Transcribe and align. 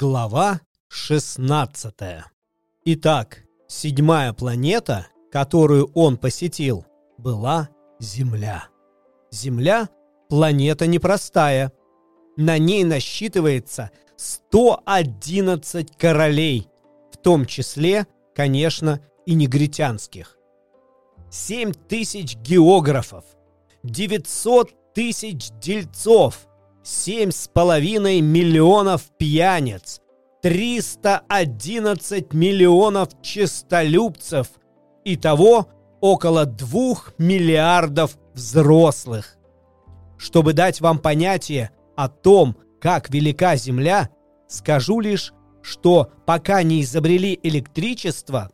Глава 0.00 0.62
16 0.88 1.94
Итак, 2.86 3.44
седьмая 3.68 4.32
планета, 4.32 5.08
которую 5.30 5.90
он 5.94 6.16
посетил, 6.16 6.86
была 7.18 7.68
Земля. 7.98 8.68
Земля– 9.30 9.90
планета 10.30 10.86
непростая. 10.86 11.70
На 12.38 12.56
ней 12.56 12.84
насчитывается 12.84 13.90
111 14.16 15.94
королей, 15.98 16.70
в 17.12 17.18
том 17.18 17.44
числе, 17.44 18.06
конечно, 18.34 19.02
и 19.26 19.34
негритянских. 19.34 20.38
7 21.30 21.74
тысяч 21.74 22.36
географов, 22.36 23.26
900 23.82 24.94
тысяч 24.94 25.50
дельцов, 25.60 26.48
7,5 26.84 28.20
миллионов 28.20 29.02
пьяниц, 29.18 30.00
311 30.42 32.32
миллионов 32.32 33.20
честолюбцев, 33.20 34.48
итого 35.04 35.68
около 36.00 36.46
2 36.46 36.94
миллиардов 37.18 38.16
взрослых. 38.32 39.36
Чтобы 40.16 40.54
дать 40.54 40.80
вам 40.80 40.98
понятие 40.98 41.70
о 41.96 42.08
том, 42.08 42.56
как 42.80 43.10
велика 43.10 43.56
Земля, 43.56 44.08
скажу 44.48 45.00
лишь, 45.00 45.34
что 45.62 46.10
пока 46.24 46.62
не 46.62 46.80
изобрели 46.82 47.38
электричество, 47.42 48.50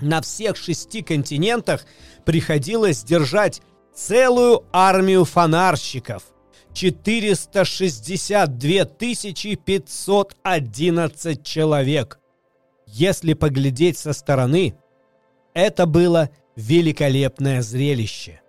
на 0.00 0.20
всех 0.20 0.56
шести 0.56 1.02
континентах 1.02 1.84
приходилось 2.24 3.02
держать 3.02 3.62
целую 3.94 4.64
армию 4.72 5.24
фонарщиков– 5.24 6.22
462 6.76 8.84
511 9.64 11.42
человек. 11.42 12.20
Если 12.86 13.32
поглядеть 13.32 13.96
со 13.96 14.12
стороны, 14.12 14.76
это 15.54 15.86
было 15.86 16.28
великолепное 16.54 17.62
зрелище. 17.62 18.42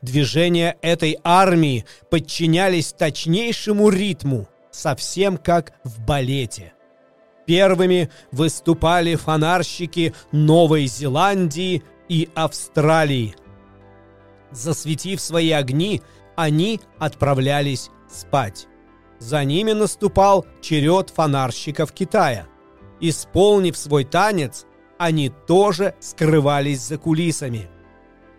Движения 0.00 0.76
этой 0.80 1.18
армии 1.24 1.84
подчинялись 2.08 2.92
точнейшему 2.92 3.88
ритму, 3.88 4.46
совсем 4.70 5.36
как 5.36 5.72
в 5.82 6.04
балете. 6.04 6.74
Первыми 7.46 8.10
выступали 8.30 9.16
фонарщики 9.16 10.14
Новой 10.30 10.86
Зеландии 10.86 11.82
и 12.08 12.28
Австралии. 12.36 13.34
Засветив 14.52 15.20
свои 15.20 15.50
огни, 15.50 16.00
они 16.36 16.80
отправлялись 16.98 17.90
спать. 18.08 18.68
За 19.18 19.44
ними 19.44 19.72
наступал 19.72 20.46
черед 20.60 21.10
фонарщиков 21.10 21.92
Китая. 21.92 22.46
Исполнив 23.00 23.76
свой 23.76 24.04
танец, 24.04 24.66
они 24.98 25.30
тоже 25.46 25.94
скрывались 26.00 26.80
за 26.80 26.98
кулисами. 26.98 27.68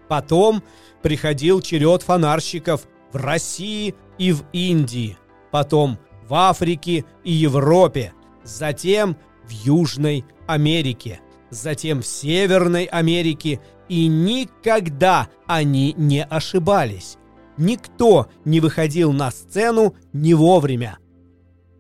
Потом 0.08 0.64
приходил 1.02 1.62
черед 1.62 2.04
фонарщиков 2.04 2.84
в 3.12 3.16
России 3.16 3.96
и 4.18 4.32
в 4.32 4.44
Индии, 4.52 5.18
потом 5.52 6.00
в 6.28 6.34
Африке 6.34 7.06
и 7.24 7.32
Европе, 7.32 8.14
затем 8.44 9.18
в 9.46 9.52
Южной 9.52 10.26
Америке, 10.48 11.22
затем 11.50 12.02
в 12.02 12.08
Северной 12.08 12.86
Америке, 12.86 13.60
и 13.90 14.08
никогда 14.08 15.30
они 15.48 15.94
не 15.98 16.24
ошибались. 16.24 17.18
Никто 17.58 18.28
не 18.46 18.60
выходил 18.60 19.12
на 19.12 19.32
сцену 19.32 19.96
не 20.12 20.34
вовремя. 20.34 20.98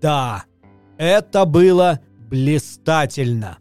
Да, 0.02 0.46
это 0.98 1.46
было 1.46 2.00
блистательно. 2.30 3.58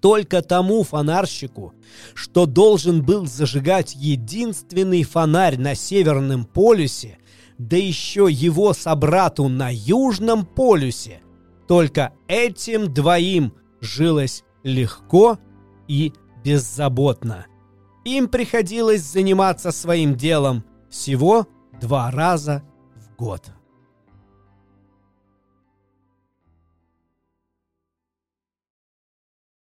Только 0.00 0.42
тому 0.42 0.82
фонарщику, 0.82 1.74
что 2.14 2.46
должен 2.46 3.04
был 3.04 3.26
зажигать 3.26 3.94
единственный 3.94 5.04
фонарь 5.04 5.58
на 5.58 5.74
Северном 5.74 6.44
полюсе, 6.44 7.18
да 7.58 7.76
еще 7.76 8.26
его 8.28 8.72
собрату 8.72 9.48
на 9.48 9.70
Южном 9.72 10.44
полюсе, 10.44 11.20
только 11.68 12.12
этим 12.26 12.92
двоим 12.92 13.54
жилось 13.80 14.42
легко 14.64 15.38
и 15.86 16.12
беззаботно. 16.44 17.46
Им 18.04 18.26
приходилось 18.26 19.02
заниматься 19.02 19.70
своим 19.70 20.16
делом 20.16 20.64
всего 20.92 21.48
два 21.80 22.10
раза 22.10 22.62
в 22.94 23.16
год. 23.16 23.50